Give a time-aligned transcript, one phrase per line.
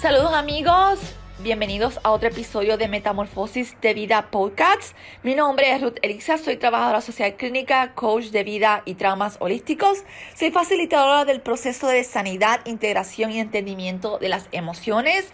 [0.00, 1.00] Saludos amigos,
[1.40, 4.96] bienvenidos a otro episodio de Metamorfosis de Vida Podcast.
[5.24, 10.04] Mi nombre es Ruth Elisa, soy trabajadora social clínica, coach de vida y traumas holísticos.
[10.36, 15.32] Soy facilitadora del proceso de sanidad, integración y entendimiento de las emociones.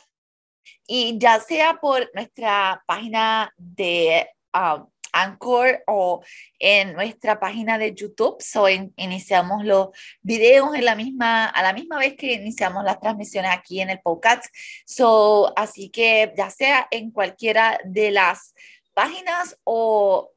[0.87, 6.23] Y ya sea por nuestra página de ah, Anchor o
[6.59, 8.37] en nuestra página de YouTube.
[8.41, 9.89] So, iniciamos los
[10.21, 14.01] videos en la misma, a la misma vez que iniciamos las transmisiones aquí en el
[14.01, 14.45] podcast.
[14.85, 18.55] So, así que ya sea en cualquiera de las
[18.93, 20.34] páginas o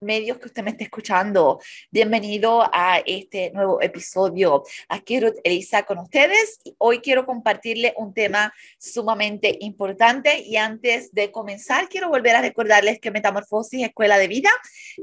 [0.00, 1.58] medios que usted me esté escuchando.
[1.90, 4.62] Bienvenido a este nuevo episodio.
[4.90, 6.58] Aquí Ruth Elisa con ustedes.
[6.76, 13.00] Hoy quiero compartirle un tema sumamente importante y antes de comenzar quiero volver a recordarles
[13.00, 14.50] que Metamorfosis Escuela de Vida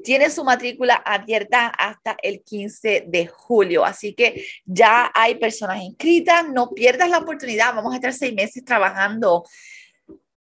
[0.04, 3.86] tiene su matrícula abierta hasta el 15 de julio.
[3.86, 6.48] Así que ya hay personas inscritas.
[6.50, 7.74] No pierdas la oportunidad.
[7.74, 9.44] Vamos a estar seis meses trabajando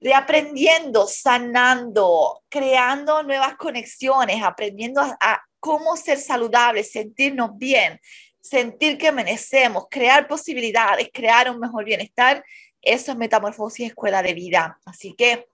[0.05, 7.99] reaprendiendo, sanando, creando nuevas conexiones, aprendiendo a, cómo ser saludables, sentirnos bien,
[8.39, 12.45] sentir que merecemos, crear posibilidades, crear un mejor bienestar.
[12.83, 14.79] Eso es Metamorfosis Escuela de Vida.
[14.85, 15.47] Así que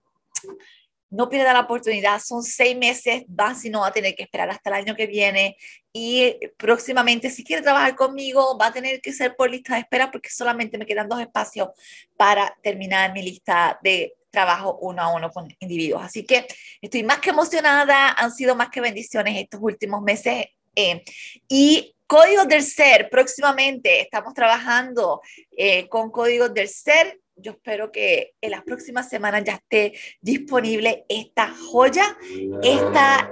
[1.10, 4.50] no pierda la oportunidad, son seis meses, va si no va a tener que esperar
[4.50, 5.56] hasta el año que viene
[5.94, 10.12] y próximamente si quiere trabajar conmigo va a tener que ser por lista de espera
[10.12, 11.70] porque solamente me quedan dos espacios
[12.18, 16.04] para terminar mi lista de trabajo uno a uno con individuos.
[16.04, 16.48] Así que
[16.82, 20.48] estoy más que emocionada, han sido más que bendiciones estos últimos meses.
[20.76, 21.04] Eh,
[21.48, 25.22] y Códigos del Ser, próximamente estamos trabajando
[25.56, 27.20] eh, con Códigos del Ser.
[27.36, 32.18] Yo espero que en las próximas semanas ya esté disponible esta joya,
[32.62, 33.32] esta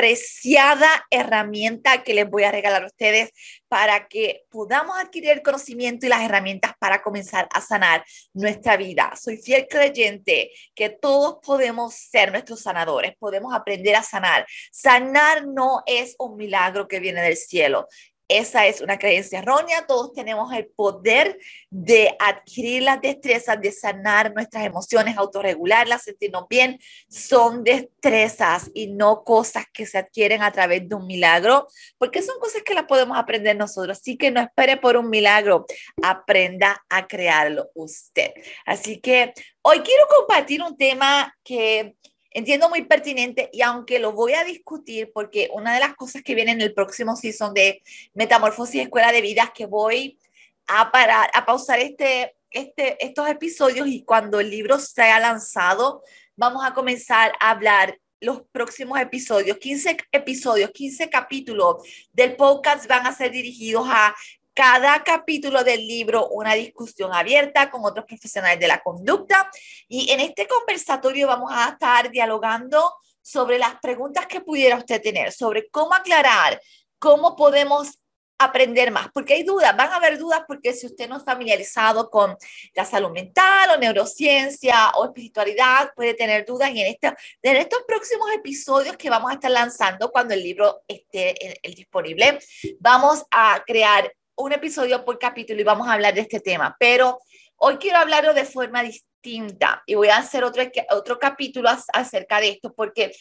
[0.00, 3.32] preciada herramienta que les voy a regalar a ustedes
[3.68, 8.02] para que podamos adquirir el conocimiento y las herramientas para comenzar a sanar
[8.32, 9.12] nuestra vida.
[9.20, 14.46] Soy fiel creyente que todos podemos ser nuestros sanadores, podemos aprender a sanar.
[14.72, 17.86] Sanar no es un milagro que viene del cielo.
[18.30, 19.88] Esa es una creencia errónea.
[19.88, 21.36] Todos tenemos el poder
[21.68, 26.78] de adquirir las destrezas, de sanar nuestras emociones, autorregularlas, sentirnos bien.
[27.08, 31.66] Son destrezas y no cosas que se adquieren a través de un milagro,
[31.98, 33.98] porque son cosas que las podemos aprender nosotros.
[33.98, 35.66] Así que no espere por un milagro,
[36.00, 38.30] aprenda a crearlo usted.
[38.64, 41.96] Así que hoy quiero compartir un tema que
[42.30, 46.34] entiendo muy pertinente y aunque lo voy a discutir porque una de las cosas que
[46.34, 47.82] viene en el próximo season de
[48.14, 50.18] Metamorfosis Escuela de Vida es que voy
[50.66, 56.02] a parar, a pausar este, este, estos episodios y cuando el libro sea lanzado
[56.36, 61.76] vamos a comenzar a hablar los próximos episodios, 15 episodios, 15 capítulos
[62.12, 64.14] del podcast van a ser dirigidos a
[64.60, 69.50] cada capítulo del libro una discusión abierta con otros profesionales de la conducta.
[69.88, 75.32] Y en este conversatorio vamos a estar dialogando sobre las preguntas que pudiera usted tener,
[75.32, 76.60] sobre cómo aclarar,
[76.98, 78.00] cómo podemos
[78.36, 82.10] aprender más, porque hay dudas, van a haber dudas porque si usted no es familiarizado
[82.10, 82.36] con
[82.74, 87.08] la salud mental o neurociencia o espiritualidad, puede tener dudas y en, este,
[87.42, 92.38] en estos próximos episodios que vamos a estar lanzando cuando el libro esté disponible,
[92.78, 97.20] vamos a crear un episodio por capítulo y vamos a hablar de este tema, pero
[97.56, 102.50] hoy quiero hablarlo de forma distinta y voy a hacer otro, otro capítulo acerca de
[102.50, 103.12] esto porque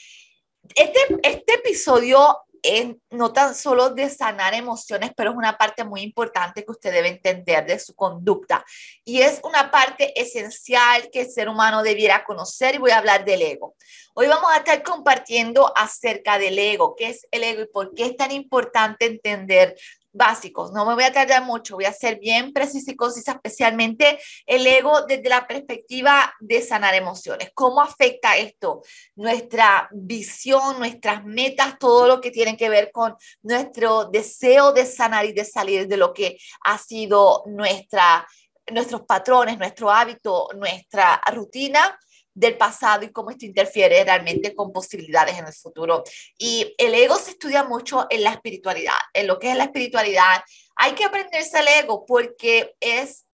[0.76, 6.02] este, este episodio es no tan solo de sanar emociones, pero es una parte muy
[6.02, 8.66] importante que usted debe entender de su conducta.
[9.06, 13.26] Y es una parte esencial que el ser humano debiera conocer y voy a hablar
[13.26, 13.76] del ego.
[14.14, 18.06] Hoy vamos a estar compartiendo acerca del ego, qué es el ego y por qué
[18.06, 19.76] es tan importante entender
[20.12, 20.72] básicos.
[20.72, 24.66] No me voy a tardar mucho, voy a ser bien precisa y concisa, especialmente el
[24.66, 27.52] ego desde la perspectiva de sanar emociones.
[27.54, 28.82] ¿Cómo afecta esto
[29.16, 35.26] nuestra visión, nuestras metas, todo lo que tiene que ver con nuestro deseo de sanar
[35.26, 38.28] y de salir de lo que ha sido nuestra,
[38.72, 41.98] nuestros patrones, nuestro hábito, nuestra rutina?
[42.40, 46.04] Del pasado y cómo esto interfiere realmente con posibilidades en el futuro.
[46.38, 50.42] Y el ego se estudia mucho en la espiritualidad, en lo que es la espiritualidad.
[50.78, 53.26] Hay que aprenderse el ego porque es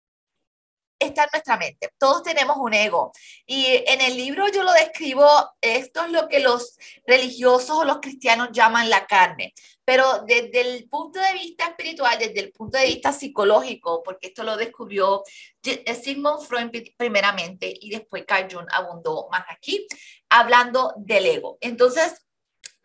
[1.06, 1.90] está en nuestra mente.
[1.98, 3.12] Todos tenemos un ego.
[3.46, 5.28] Y en el libro yo lo describo,
[5.62, 9.54] esto es lo que los religiosos o los cristianos llaman la carne.
[9.84, 14.44] Pero desde el punto de vista espiritual, desde el punto de vista psicológico, porque esto
[14.44, 15.24] lo descubrió
[15.62, 19.86] Sigmund Freud primeramente y después Carl Jung abundó más aquí,
[20.30, 21.58] hablando del ego.
[21.62, 22.26] Entonces,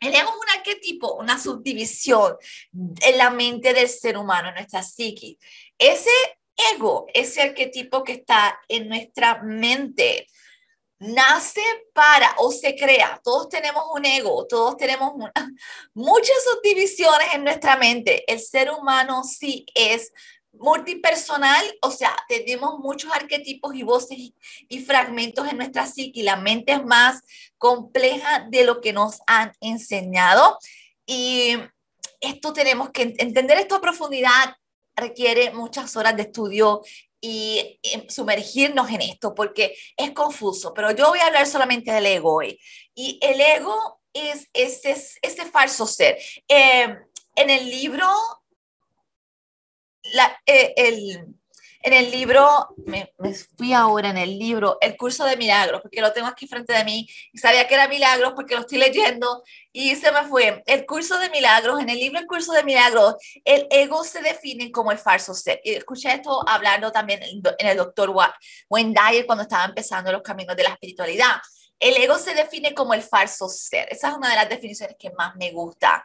[0.00, 2.36] el ego es un arquetipo, una subdivisión
[2.72, 5.36] en la mente del ser humano, en nuestra psique.
[5.78, 6.10] Ese
[6.74, 10.26] ego, ese arquetipo que está en nuestra mente,
[11.00, 11.62] nace
[11.94, 13.20] para o se crea.
[13.24, 15.14] Todos tenemos un ego, todos tenemos
[15.94, 18.30] muchas subdivisiones en nuestra mente.
[18.30, 20.12] El ser humano sí es
[20.52, 24.18] multipersonal, o sea, tenemos muchos arquetipos y voces
[24.68, 26.22] y, fragmentos en nuestra psique.
[26.22, 27.22] La mente es más
[27.56, 30.58] compleja de lo que nos han enseñado.
[31.06, 31.56] Y
[32.20, 34.56] esto tenemos que entender esto a profundidad
[35.00, 36.82] requiere muchas horas de estudio
[37.20, 42.36] y, sumergirnos en esto porque es confuso, pero yo voy a hablar solamente del ego
[42.36, 42.58] hoy.
[42.94, 46.18] Y el ego es ese, ese falso ser.
[46.48, 46.96] Eh,
[47.36, 48.06] en el libro
[50.46, 50.74] eh,
[51.82, 53.12] en el libro, me,
[53.56, 56.84] fui ahora en el libro, El curso de milagros, porque lo tengo aquí frente de
[56.84, 59.42] mí y sabía que era milagros porque lo estoy leyendo
[59.72, 60.62] y se me fue.
[60.66, 64.70] El curso de milagros, en el libro El curso de milagros, el ego se define
[64.70, 65.60] como el falso ser.
[65.64, 68.14] Y escuché esto hablando también en el doctor
[68.68, 71.40] Wayne Dyer cuando estaba empezando los caminos de la espiritualidad.
[71.78, 73.88] El ego se define como el falso ser.
[73.90, 76.04] Esa es una de las definiciones que más me gusta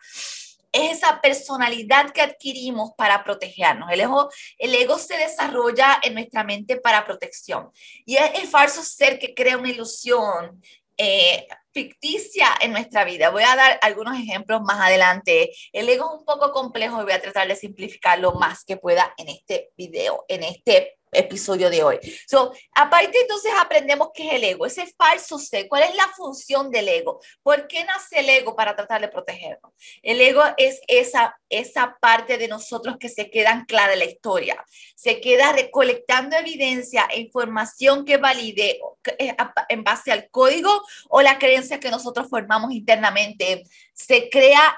[0.76, 3.90] es esa personalidad que adquirimos para protegernos.
[3.92, 7.72] El ego, el ego se desarrolla en nuestra mente para protección
[8.06, 10.62] y es el falso ser que crea una ilusión
[10.98, 13.30] eh, ficticia en nuestra vida.
[13.30, 15.52] Voy a dar algunos ejemplos más adelante.
[15.74, 19.14] El ego es un poco complejo y voy a tratar de simplificarlo más que pueda
[19.18, 22.00] en este video, en este episodio de hoy.
[22.28, 26.72] So, aparte entonces aprendemos qué es el ego, ese falso ser, cuál es la función
[26.72, 29.74] del ego, por qué nace el ego para tratar de protegernos.
[30.02, 34.64] El ego es esa, esa parte de nosotros que se queda anclada en la historia,
[34.96, 38.80] se queda recolectando evidencia e información que valide
[39.18, 39.36] eh,
[39.70, 43.64] en base al código o la creencia que nosotros formamos internamente.
[43.94, 44.78] Se crea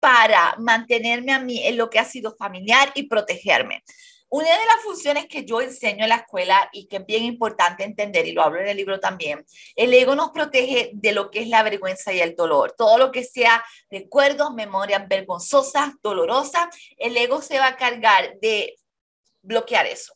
[0.00, 3.82] para mantenerme a mí en lo que ha sido familiar y protegerme.
[4.28, 7.84] Una de las funciones que yo enseño en la escuela y que es bien importante
[7.84, 9.46] entender, y lo hablo en el libro también,
[9.76, 12.74] el ego nos protege de lo que es la vergüenza y el dolor.
[12.76, 18.74] Todo lo que sea recuerdos, memorias vergonzosas, dolorosas, el ego se va a cargar de
[19.42, 20.12] bloquear eso.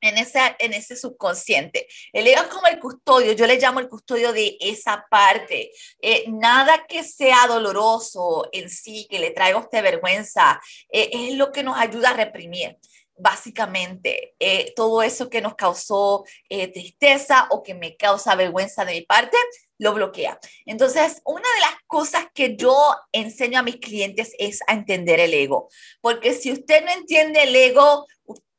[0.00, 1.88] En ese, en ese subconsciente.
[2.12, 5.72] El ego es como el custodio, yo le llamo el custodio de esa parte.
[6.00, 10.60] Eh, nada que sea doloroso en sí, que le traiga a usted vergüenza,
[10.90, 12.78] eh, es lo que nos ayuda a reprimir
[13.16, 18.94] básicamente eh, todo eso que nos causó eh, tristeza o que me causa vergüenza de
[18.94, 19.36] mi parte,
[19.78, 20.38] lo bloquea.
[20.66, 22.76] Entonces, una de las cosas que yo
[23.12, 25.68] enseño a mis clientes es a entender el ego,
[26.00, 28.06] porque si usted no entiende el ego,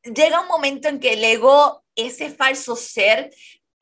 [0.03, 3.31] llega un momento en que el ego, ese falso ser,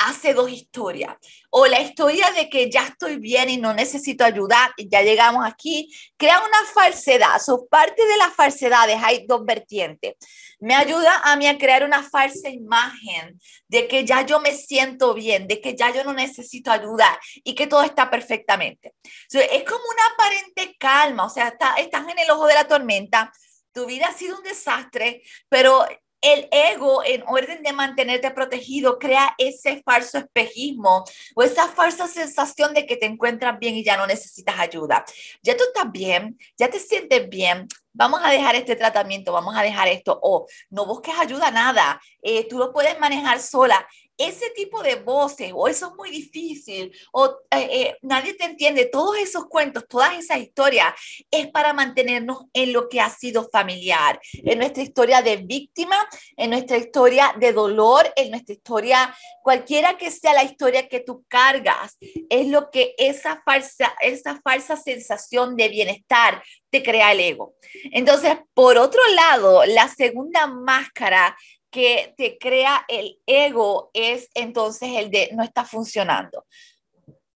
[0.03, 1.15] hace dos historias.
[1.49, 5.93] O la historia de que ya estoy bien y no necesito ayuda, ya llegamos aquí,
[6.17, 7.39] crea una falsedad.
[7.39, 10.15] So, parte de las falsedades hay dos vertientes.
[10.59, 15.13] Me ayuda a mí a crear una falsa imagen de que ya yo me siento
[15.13, 18.93] bien, de que ya yo no necesito ayuda y que todo está perfectamente.
[19.03, 23.31] es como una aparente calma, o sea, está, estás en el ojo de la tormenta,
[23.73, 25.85] tu vida ha sido un desastre, pero
[26.23, 31.03] el ego, en orden de mantenerte protegido, crea ese falso espejismo
[31.35, 35.03] o esa falsa sensación de que te encuentras bien y ya no necesitas ayuda.
[35.43, 39.61] Ya tú estás bien, ya te sientes bien, vamos a dejar este tratamiento, vamos a
[39.61, 43.85] dejar esto, o no busques ayuda, nada, eh, tú lo puedes manejar sola
[44.17, 48.85] ese tipo de voces, o eso es muy difícil, o eh, eh, nadie te entiende,
[48.85, 50.93] todos esos cuentos, todas esas historias,
[51.31, 55.97] es para mantenernos en lo que ha sido familiar, en nuestra historia de víctima,
[56.37, 61.25] en nuestra historia de dolor, en nuestra historia, cualquiera que sea la historia que tú
[61.27, 61.97] cargas,
[62.29, 67.55] es lo que esa falsa, esa falsa sensación de bienestar te crea el ego.
[67.91, 71.37] Entonces, por otro lado, la segunda máscara
[71.73, 76.45] que te crea el ego es entonces el de no está funcionando.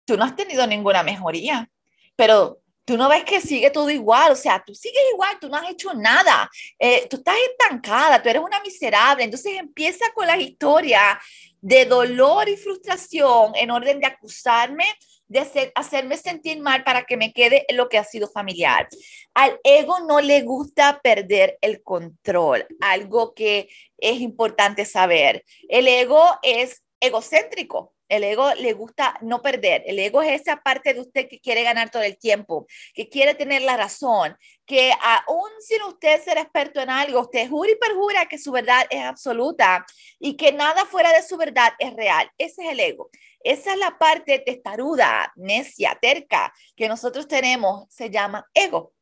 [0.04, 1.70] Tú no has tenido ninguna mejoría,
[2.18, 5.56] pero tú no ves que sigue todo igual, o sea, tú sigues igual, tú no
[5.56, 10.38] has hecho nada, eh, tú estás estancada, tú eres una miserable, entonces empieza con la
[10.38, 11.20] historia
[11.62, 14.86] de dolor y frustración en orden de acusarme,
[15.28, 18.88] de hacerme sentir mal para que me quede lo que ha sido familiar.
[19.34, 23.68] Al ego no le gusta perder el control, algo que
[23.98, 25.44] es importante saber.
[25.68, 27.95] El ego es egocéntrico.
[28.08, 29.84] El ego le gusta no perder.
[29.86, 33.36] El ego es esa parte de usted que quiere ganar todo el tiempo, que quiere
[33.36, 38.28] tener la razón, que aún sin usted ser experto en algo, usted jura y perjura
[38.28, 39.86] que su verdad es absoluta
[40.20, 42.30] y que nada fuera de su verdad es real.
[42.38, 43.10] Ese es el ego.
[43.42, 48.94] Esa es la parte testaruda, necia, terca que nosotros tenemos, se llama ego.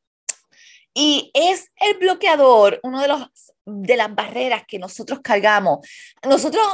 [0.94, 5.88] Y es el bloqueador, uno de los de las barreras que nosotros cargamos.
[6.24, 6.66] Nosotros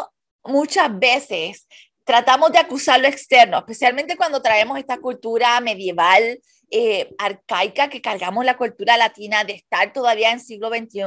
[0.44, 1.68] muchas veces
[2.10, 8.44] tratamos de acusar lo externo, especialmente cuando traemos esta cultura medieval, eh, arcaica, que cargamos
[8.44, 11.04] la cultura latina de estar todavía en siglo XXI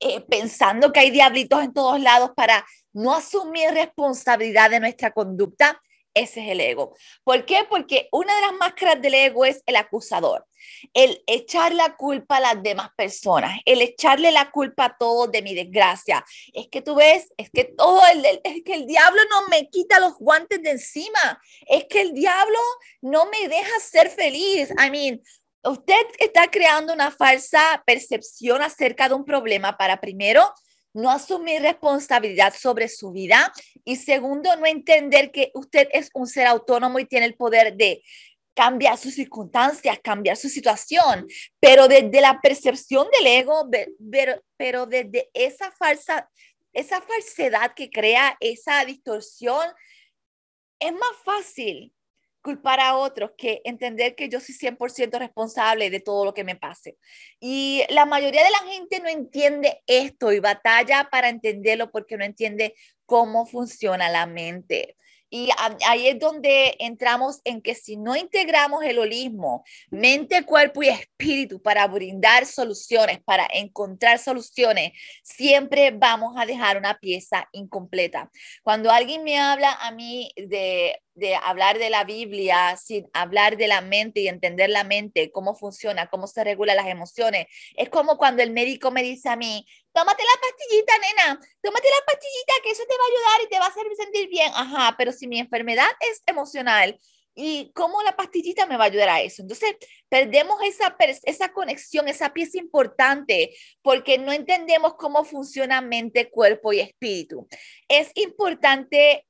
[0.00, 5.80] eh, pensando que hay diablitos en todos lados para no asumir responsabilidad de nuestra conducta
[6.14, 6.96] ese es el ego.
[7.24, 7.64] ¿Por qué?
[7.68, 10.46] Porque una de las máscaras del ego es el acusador,
[10.94, 15.42] el echar la culpa a las demás personas, el echarle la culpa a todos de
[15.42, 16.24] mi desgracia.
[16.52, 19.98] Es que tú ves, es que todo el, es que el diablo no me quita
[19.98, 22.58] los guantes de encima, es que el diablo
[23.02, 24.70] no me deja ser feliz.
[24.70, 25.20] I mean,
[25.64, 30.52] usted está creando una falsa percepción acerca de un problema para primero
[30.94, 33.52] no asumir responsabilidad sobre su vida
[33.84, 38.02] y segundo, no entender que usted es un ser autónomo y tiene el poder de
[38.54, 41.26] cambiar sus circunstancias, cambiar su situación,
[41.60, 43.68] pero desde la percepción del ego,
[44.10, 46.30] pero, pero desde esa falsa,
[46.72, 49.66] esa falsedad que crea esa distorsión,
[50.78, 51.93] es más fácil
[52.44, 56.56] culpar a otros que entender que yo soy 100% responsable de todo lo que me
[56.56, 56.98] pase.
[57.40, 62.24] Y la mayoría de la gente no entiende esto y batalla para entenderlo porque no
[62.24, 62.74] entiende
[63.06, 64.94] cómo funciona la mente.
[65.36, 65.48] Y
[65.88, 71.60] ahí es donde entramos en que si no integramos el holismo, mente, cuerpo y espíritu
[71.60, 74.92] para brindar soluciones, para encontrar soluciones,
[75.24, 78.30] siempre vamos a dejar una pieza incompleta.
[78.62, 83.68] Cuando alguien me habla a mí de de hablar de la Biblia sin hablar de
[83.68, 87.46] la mente y entender la mente, cómo funciona, cómo se regulan las emociones.
[87.76, 92.04] Es como cuando el médico me dice a mí, tómate la pastillita, nena, tómate la
[92.06, 94.50] pastillita, que eso te va a ayudar y te va a hacer sentir bien.
[94.54, 96.98] Ajá, pero si mi enfermedad es emocional,
[97.36, 99.42] ¿Y cómo la pastillita me va a ayudar a eso?
[99.42, 99.74] Entonces,
[100.08, 106.80] perdemos esa, esa conexión, esa pieza importante, porque no entendemos cómo funciona mente, cuerpo y
[106.80, 107.48] espíritu.
[107.88, 109.26] Es importante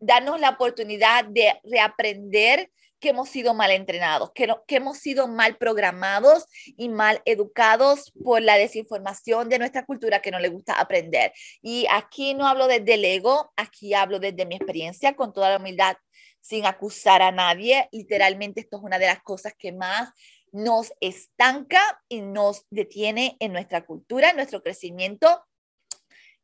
[0.00, 5.56] darnos la oportunidad de reaprender que hemos sido mal entrenados, que, que hemos sido mal
[5.56, 11.32] programados y mal educados por la desinformación de nuestra cultura que no le gusta aprender.
[11.62, 15.58] Y aquí no hablo desde el ego, aquí hablo desde mi experiencia con toda la
[15.58, 15.96] humildad,
[16.40, 17.88] sin acusar a nadie.
[17.92, 20.10] Literalmente esto es una de las cosas que más
[20.52, 25.44] nos estanca y nos detiene en nuestra cultura, en nuestro crecimiento,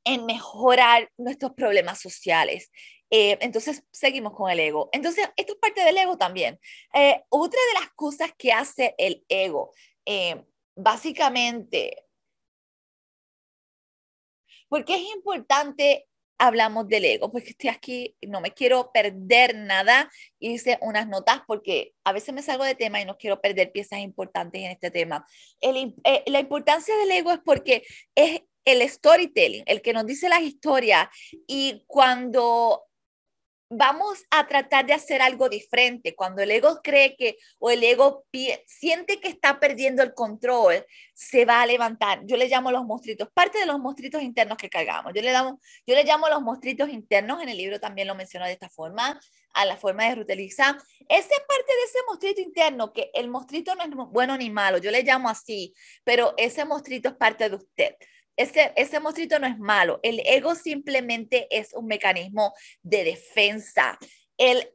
[0.05, 2.71] en mejorar nuestros problemas sociales.
[3.15, 4.89] Eh, entonces, seguimos con el ego.
[4.91, 6.59] Entonces, esto es parte del ego también.
[6.95, 9.71] Eh, otra de las cosas que hace el ego,
[10.07, 10.43] eh,
[10.75, 12.07] básicamente,
[14.69, 20.77] porque es importante hablamos del ego, porque estoy aquí, no me quiero perder nada, hice
[20.81, 24.61] unas notas porque a veces me salgo de tema y no quiero perder piezas importantes
[24.61, 25.25] en este tema.
[25.61, 27.85] la importancia del ego es porque
[28.17, 31.09] es el storytelling, el que nos dice las historias
[31.47, 32.89] y cuando
[33.75, 36.15] vamos a tratar de hacer algo diferente.
[36.15, 38.25] Cuando el ego cree que o el ego
[38.67, 42.21] siente que está perdiendo el control, se va a levantar.
[42.25, 45.13] Yo le llamo los monstruitos, parte de los monstruitos internos que cargamos.
[45.15, 48.47] Yo le, damos, yo le llamo los monstruitos internos, en el libro también lo menciona
[48.47, 49.19] de esta forma,
[49.55, 50.77] a la forma de Ruteliza.
[51.09, 54.79] Esa es parte de ese monstruito interno, que el monstruito no es bueno ni malo,
[54.79, 55.75] yo le llamo así,
[56.05, 57.95] pero ese monstruito es parte de usted
[58.37, 60.01] ese, ese monstruito no es malo.
[60.03, 63.99] El ego simplemente es un mecanismo de defensa.
[64.37, 64.71] El,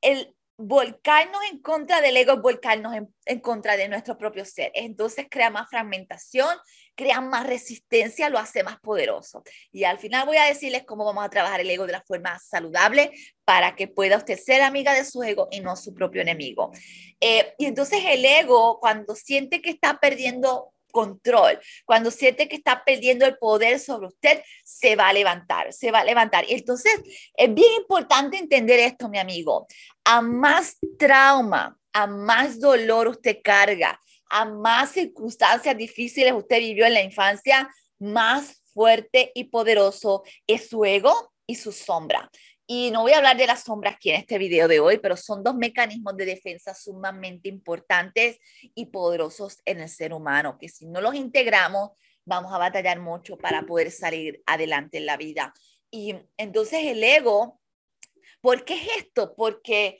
[0.00, 4.72] el volcarnos en contra del ego es volcarnos en, en, contra de nuestro propio ser.
[4.74, 6.48] Entonces crea más fragmentación,
[6.96, 9.44] crea más resistencia, lo hace más poderoso.
[9.70, 12.38] Y al final voy a decirles cómo vamos a trabajar el ego de la forma
[12.40, 13.12] saludable
[13.44, 16.72] para que pueda usted ser amiga de su ego y no su propio enemigo.
[17.20, 21.58] Eh, y entonces el ego, cuando siente que está perdiendo control.
[21.84, 26.00] Cuando siente que está perdiendo el poder sobre usted, se va a levantar, se va
[26.00, 26.44] a levantar.
[26.48, 27.00] Entonces
[27.34, 29.66] es bien importante entender esto, mi amigo.
[30.04, 36.94] A más trauma, a más dolor usted carga, a más circunstancias difíciles usted vivió en
[36.94, 37.68] la infancia,
[37.98, 42.30] más fuerte y poderoso es su ego y su sombra.
[42.70, 45.16] Y no voy a hablar de las sombras aquí en este video de hoy, pero
[45.16, 48.38] son dos mecanismos de defensa sumamente importantes
[48.74, 51.92] y poderosos en el ser humano, que si no los integramos,
[52.26, 55.54] vamos a batallar mucho para poder salir adelante en la vida.
[55.90, 57.58] Y entonces el ego,
[58.42, 59.34] ¿por qué es esto?
[59.34, 59.98] Porque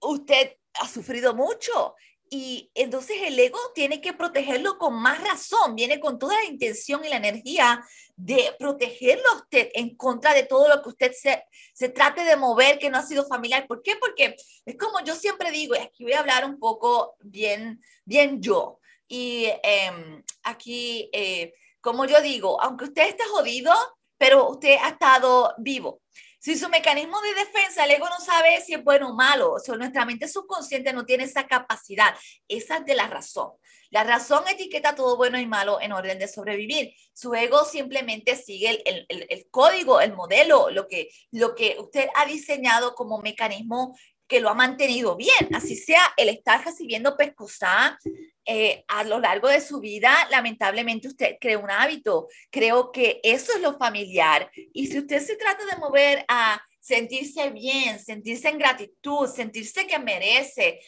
[0.00, 1.94] usted ha sufrido mucho
[2.32, 7.04] y entonces el ego tiene que protegerlo con más razón, viene con toda la intención
[7.04, 7.84] y la energía
[8.14, 11.42] de protegerlo a usted en contra de todo lo que usted se,
[11.74, 13.66] se trate de mover que no ha sido familiar.
[13.66, 13.96] ¿Por qué?
[13.96, 18.40] Porque es como yo siempre digo, y aquí voy a hablar un poco bien, bien
[18.40, 18.78] yo.
[19.08, 23.72] Y em, aquí, eh, como yo digo, aunque usted esté jodido,
[24.18, 26.00] pero usted ha estado vivo.
[26.40, 29.58] Si su mecanismo de defensa, el ego no sabe si es bueno o malo, o
[29.58, 32.14] sea, nuestra mente subconsciente no tiene esa capacidad,
[32.48, 33.50] esa es de la razón.
[33.90, 36.94] La razón etiqueta todo bueno y malo en orden de sobrevivir.
[37.12, 42.08] Su ego simplemente sigue el, el, el, código, el modelo, lo que, lo que usted
[42.14, 43.94] ha diseñado como mecanismo
[44.30, 45.54] que lo ha mantenido bien.
[45.54, 47.98] Así sea, el estar recibiendo pescosá
[48.46, 52.28] eh, a lo largo de su vida, lamentablemente usted crea un hábito.
[52.48, 54.48] Creo que eso es lo familiar.
[54.72, 59.98] Y si usted se trata de mover a sentirse bien, sentirse en gratitud, sentirse que
[59.98, 60.80] merece,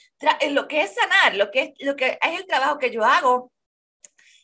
[0.51, 3.53] lo que es sanar, lo que es, lo que es el trabajo que yo hago,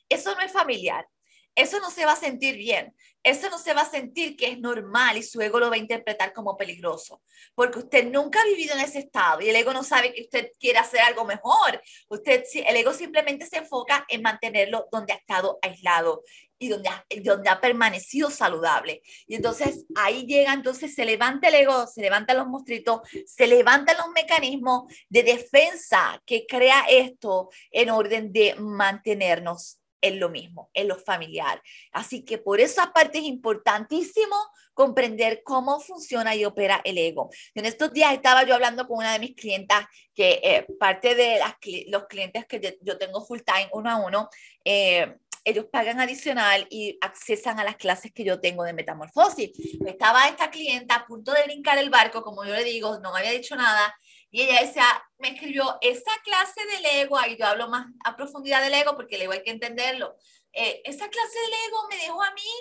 [0.09, 1.07] eso no es familiar.
[1.55, 2.95] Eso no se va a sentir bien
[3.29, 5.79] eso no se va a sentir que es normal y su ego lo va a
[5.79, 7.23] interpretar como peligroso,
[7.55, 10.51] porque usted nunca ha vivido en ese estado y el ego no sabe que usted
[10.59, 11.81] quiere hacer algo mejor.
[12.09, 16.23] Usted, el ego simplemente se enfoca en mantenerlo donde ha estado aislado
[16.59, 19.03] y donde ha, donde ha permanecido saludable.
[19.27, 23.97] Y entonces ahí llega, entonces se levanta el ego, se levantan los monstruitos, se levantan
[23.97, 30.89] los mecanismos de defensa que crea esto en orden de mantenernos en lo mismo, en
[30.89, 31.63] lo familiar.
[31.93, 34.37] Así que por esa parte es importantísimo
[34.75, 37.31] comprender cómo funciona y opera el ego.
[37.55, 41.39] En estos días estaba yo hablando con una de mis clientas que eh, parte de
[41.39, 41.55] las,
[41.89, 44.29] los clientes que yo tengo full time uno a uno,
[44.65, 49.51] eh, ellos pagan adicional y accesan a las clases que yo tengo de metamorfosis.
[49.87, 53.21] Estaba esta clienta a punto de brincar el barco, como yo le digo, no me
[53.21, 53.95] había dicho nada,
[54.31, 54.85] y ella decía,
[55.19, 59.17] me escribió, esa clase del ego, ahí yo hablo más a profundidad del ego porque
[59.17, 60.17] el ego hay que entenderlo.
[60.53, 62.53] Eh, esa clase del ego me dejó a mí,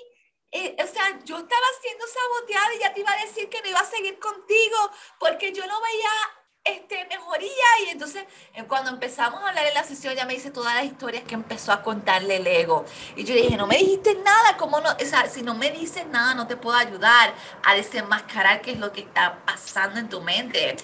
[0.51, 3.69] eh, o sea, yo estaba siendo saboteada y ya te iba a decir que no
[3.69, 4.77] iba a seguir contigo
[5.19, 6.09] porque yo no veía
[6.63, 7.65] este, mejoría.
[7.86, 10.86] Y entonces, eh, cuando empezamos a hablar en la sesión, ya me dice todas las
[10.86, 12.86] historias que empezó a contarle el ego.
[13.15, 14.89] Y yo dije, no me dijiste nada, ¿cómo no?
[14.91, 18.80] O sea, si no me dices nada, no te puedo ayudar a desenmascarar qué es
[18.80, 20.75] lo que está pasando en tu mente.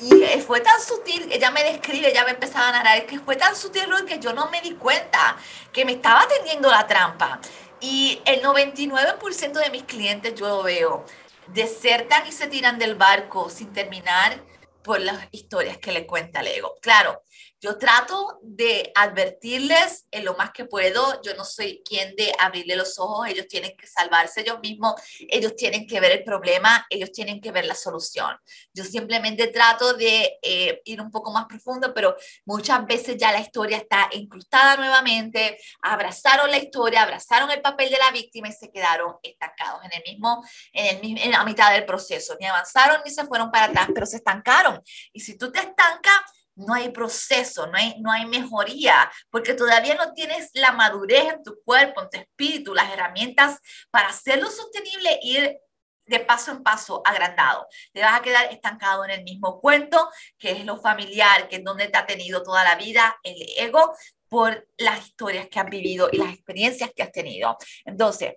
[0.00, 3.54] Y fue tan sutil, ella me describe, ella me empezaba a narrar, que fue tan
[3.54, 5.36] sutil que yo no me di cuenta
[5.72, 7.40] que me estaba teniendo la trampa.
[7.80, 11.04] Y el 99% de mis clientes yo lo veo,
[11.48, 14.42] desertan y se tiran del barco sin terminar
[14.82, 16.76] por las historias que le cuenta el ego.
[16.80, 17.22] Claro,
[17.60, 21.20] yo trato de advertirles en lo más que puedo.
[21.22, 23.28] Yo no soy quien de abrirle los ojos.
[23.28, 24.94] Ellos tienen que salvarse ellos mismos.
[25.28, 26.86] Ellos tienen que ver el problema.
[26.88, 28.34] Ellos tienen que ver la solución.
[28.72, 33.40] Yo simplemente trato de eh, ir un poco más profundo, pero muchas veces ya la
[33.40, 35.58] historia está incrustada nuevamente.
[35.82, 40.02] Abrazaron la historia, abrazaron el papel de la víctima y se quedaron estancados en el
[40.10, 40.42] mismo,
[40.72, 42.36] en el en la mitad del proceso.
[42.40, 44.82] Ni avanzaron ni se fueron para atrás, pero se estancaron.
[45.12, 46.20] Y si tú te estancas,
[46.66, 51.42] no hay proceso, no hay, no hay mejoría, porque todavía no tienes la madurez en
[51.42, 53.58] tu cuerpo, en tu espíritu, las herramientas
[53.90, 55.58] para hacerlo sostenible y ir
[56.06, 57.66] de paso en paso agrandado.
[57.92, 61.64] Te vas a quedar estancado en el mismo cuento, que es lo familiar, que es
[61.64, 63.94] donde te ha tenido toda la vida el ego
[64.28, 67.56] por las historias que has vivido y las experiencias que has tenido.
[67.84, 68.34] Entonces,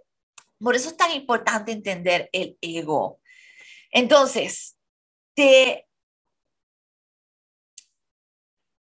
[0.60, 3.20] por eso es tan importante entender el ego.
[3.92, 4.78] Entonces,
[5.36, 5.88] te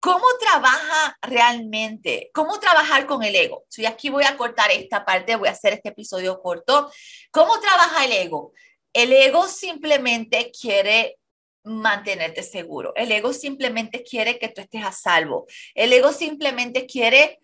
[0.02, 2.32] ¿Cómo trabaja realmente?
[2.34, 3.66] ¿Cómo trabajar con el ego?
[3.78, 6.92] Y aquí voy a cortar esta parte, voy a hacer este episodio corto.
[7.30, 8.52] ¿Cómo trabaja el ego?
[8.94, 11.20] El ego simplemente quiere
[11.64, 12.94] mantenerte seguro.
[12.96, 15.46] El ego simplemente quiere que tú estés a salvo.
[15.76, 17.40] El ego simplemente quiere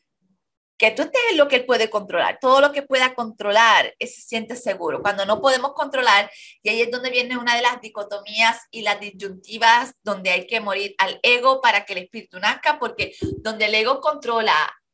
[0.77, 2.37] que tú estés en lo que él puede controlar.
[2.39, 5.01] Todo lo que pueda controlar, se siente seguro.
[5.01, 6.29] Cuando no podemos controlar,
[6.61, 10.61] y ahí es donde viene una de las dicotomías y las disyuntivas, donde hay que
[10.61, 14.53] morir al ego para que el espíritu nazca, porque donde el ego controla,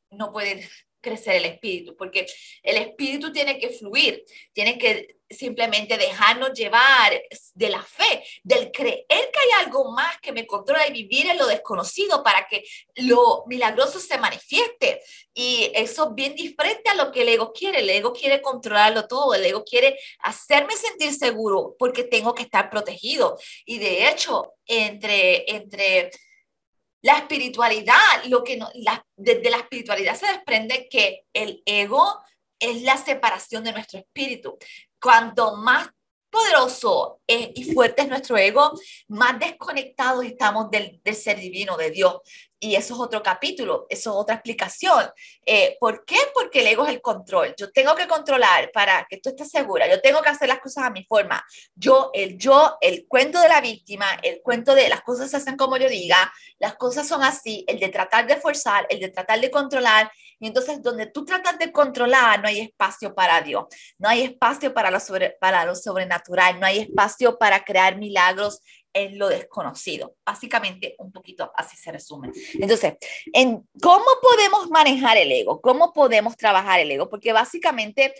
[0.10, 0.70] no puede
[1.04, 2.26] crecer el espíritu, porque
[2.64, 7.22] el espíritu tiene que fluir, tiene que simplemente dejarnos llevar
[7.54, 11.38] de la fe, del creer que hay algo más que me controla y vivir en
[11.38, 12.64] lo desconocido para que
[12.96, 15.02] lo milagroso se manifieste.
[15.34, 17.80] Y eso es bien diferente a lo que el ego quiere.
[17.80, 22.70] El ego quiere controlarlo todo, el ego quiere hacerme sentir seguro porque tengo que estar
[22.70, 23.38] protegido.
[23.66, 26.12] Y de hecho, entre, entre
[27.04, 32.24] la espiritualidad, lo que no, la, desde la espiritualidad se desprende que el ego
[32.60, 34.58] es la separación de nuestro espíritu.
[35.00, 35.90] Cuanto más
[36.32, 37.22] poderoso
[37.54, 38.72] y fuerte es nuestro ego,
[39.08, 42.22] más desconectados estamos del, del ser divino, de Dios.
[42.64, 45.04] Y eso es otro capítulo, eso es otra explicación.
[45.46, 46.16] Eh, ¿Por qué?
[46.34, 47.54] Porque el ego es el control.
[47.58, 49.90] Yo tengo que controlar para que tú estés segura.
[49.90, 51.44] Yo tengo que hacer las cosas a mi forma.
[51.76, 55.58] Yo, el yo, el cuento de la víctima, el cuento de las cosas se hacen
[55.58, 59.42] como yo diga, las cosas son así, el de tratar de forzar, el de tratar
[59.42, 60.10] de controlar.
[60.40, 63.66] Y entonces, donde tú tratas de controlar, no hay espacio para Dios,
[63.98, 68.62] no hay espacio para lo, sobre, para lo sobrenatural, no hay espacio para crear milagros
[68.94, 70.16] en lo desconocido.
[70.26, 72.32] Básicamente, un poquito así se resume.
[72.54, 72.94] Entonces,
[73.34, 75.62] en ¿cómo podemos manejar el ego?
[75.62, 77.10] ¿Cómo podemos trabajar el ego?
[77.10, 78.14] Porque básicamente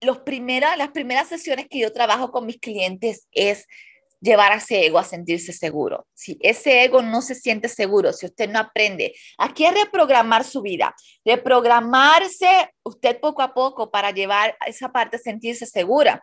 [0.00, 3.66] los primeras, las primeras sesiones que yo trabajo con mis clientes es
[4.20, 6.06] llevar a ese ego a sentirse seguro.
[6.14, 10.60] Si ese ego no se siente seguro, si usted no aprende aquí a reprogramar su
[10.60, 16.22] vida, reprogramarse usted poco a poco para llevar a esa parte a sentirse segura,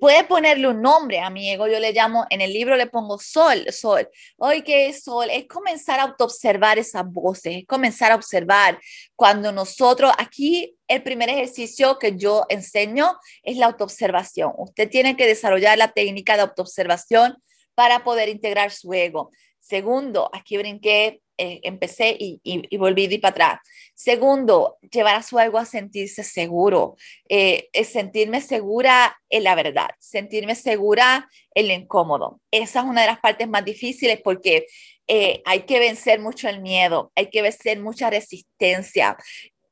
[0.00, 3.18] Puede ponerle un nombre a mi ego, yo le llamo, en el libro le pongo
[3.18, 4.08] sol, sol.
[4.38, 8.78] Hoy que es sol, es comenzar a autoobservar esas voces, es comenzar a observar
[9.14, 14.52] cuando nosotros, aquí el primer ejercicio que yo enseño es la autoobservación.
[14.56, 17.36] Usted tiene que desarrollar la técnica de autoobservación
[17.74, 19.30] para poder integrar su ego.
[19.60, 23.60] Segundo, aquí brinqué eh, empecé y, y, volví de para atrás.
[23.94, 26.96] Segundo, llevar a su ego a sentirse seguro,
[27.28, 32.40] eh, es sentirme segura en la verdad, sentirme segura en lo incómodo.
[32.50, 34.66] Esa es una de las partes más difíciles porque
[35.08, 39.16] eh, hay que vencer mucho el miedo, hay que vencer mucha resistencia.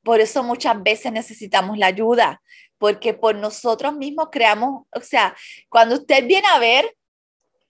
[0.02, 2.42] Por eso muchas veces necesitamos la ayuda,
[2.78, 5.34] porque por nosotros mismos creamos, o sea,
[5.68, 6.94] cuando usted viene a ver,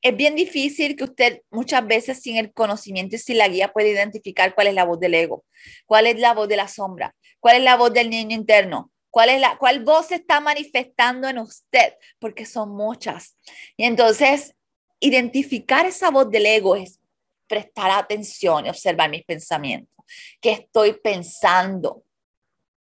[0.05, 3.89] es bien difícil que usted muchas veces sin el conocimiento y sin la guía pueda
[3.89, 5.47] identificar cuál es la voz del ego,
[5.87, 9.31] cuál es la voz de la sombra, cuál es la voz del niño interno, cuál
[9.31, 13.39] es la cuál voz se está manifestando en usted, porque son muchas.
[13.79, 14.55] Y entonces
[15.01, 17.01] identificar esa voz del ego es
[17.47, 20.05] prestar atención y observar mis pensamientos,
[20.39, 22.05] qué estoy pensando.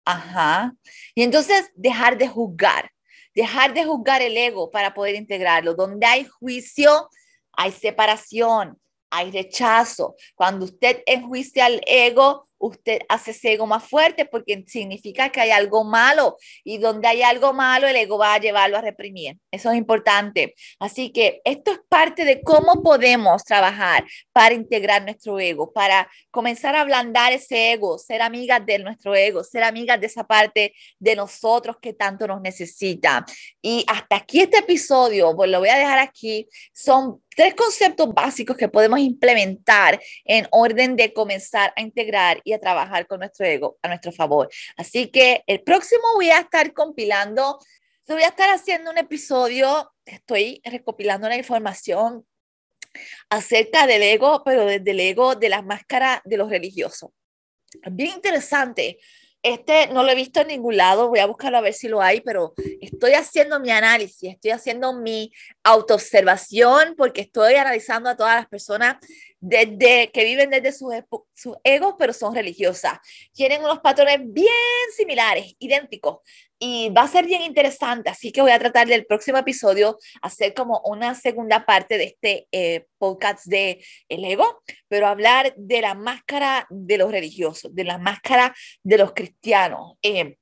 [0.05, 0.77] Ajá.
[1.17, 2.93] Y entonces dejar de juzgar
[3.35, 5.75] dejar de juzgar el ego para poder integrarlo.
[5.75, 7.09] Donde hay juicio,
[7.53, 8.79] hay separación,
[9.11, 10.17] hay rechazo.
[10.35, 15.51] Cuando usted enjuicia al ego, usted hace ese ego más fuerte porque significa que hay
[15.51, 19.39] algo malo y donde hay algo malo, el ego va a llevarlo a reprimir.
[19.51, 20.55] Eso es importante.
[20.79, 26.77] Así que esto es parte de cómo podemos trabajar para integrar nuestro ego, para comenzar
[26.77, 31.17] a ablandar ese ego, ser amigas de nuestro ego, ser amigas de esa parte de
[31.17, 33.25] nosotros que tanto nos necesita.
[33.63, 38.57] Y hasta aquí este episodio, pues lo voy a dejar aquí, son tres conceptos básicos
[38.57, 43.79] que podemos implementar en orden de comenzar a integrar y a trabajar con nuestro ego
[43.83, 44.49] a nuestro favor.
[44.77, 47.59] Así que el próximo voy a estar compilando,
[48.09, 52.27] voy a estar haciendo un episodio, estoy recopilando la información
[53.29, 57.11] acerca del ego, pero desde el ego de las máscaras de los religiosos.
[57.89, 58.99] Bien interesante
[59.43, 62.03] este no lo he visto en ningún lado, voy a buscarlo a ver si lo
[62.03, 65.33] hay, pero estoy haciendo mi análisis, estoy haciendo mi
[65.65, 68.97] autoobservación porque estoy analizando a todas las personas
[69.41, 70.93] desde que viven desde sus,
[71.65, 72.99] egos, pero son religiosas.
[73.33, 74.53] Tienen unos patrones bien
[74.97, 76.19] similares, idénticos,
[76.59, 80.53] y va a ser bien interesante, así que voy a tratar del próximo episodio hacer
[80.53, 85.95] como una segunda parte de este eh, podcast de el ego, pero hablar de la
[85.95, 89.95] máscara de los religiosos, de la máscara de los cristianos.
[90.03, 90.37] Eh,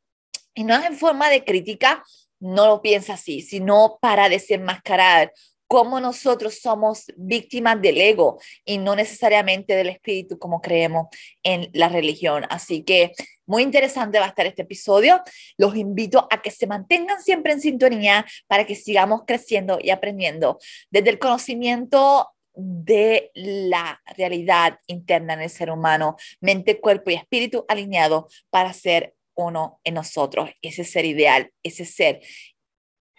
[0.54, 2.02] y no es en forma de crítica,
[2.40, 5.32] no lo piensa así, sino para desenmascarar
[5.68, 11.08] cómo nosotros somos víctimas del ego y no necesariamente del espíritu como creemos
[11.42, 12.44] en la religión.
[12.48, 13.12] Así que
[13.46, 15.22] muy interesante va a estar este episodio.
[15.58, 20.58] Los invito a que se mantengan siempre en sintonía para que sigamos creciendo y aprendiendo
[20.90, 27.64] desde el conocimiento de la realidad interna en el ser humano, mente, cuerpo y espíritu
[27.68, 32.20] alineado para ser uno en nosotros, ese ser ideal, ese ser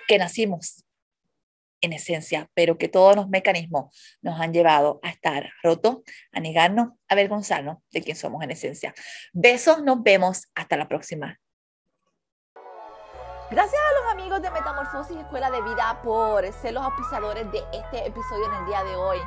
[0.07, 0.83] que nacimos
[1.81, 5.99] en esencia, pero que todos los mecanismos nos han llevado a estar rotos,
[6.31, 8.93] a negarnos, a avergonzarnos de quién somos en esencia.
[9.33, 11.39] Besos, nos vemos, hasta la próxima.
[13.51, 18.05] Gracias a los amigos de Metamorfosis Escuela de Vida por ser los auspiciadores de este
[18.05, 19.17] episodio en el día de hoy.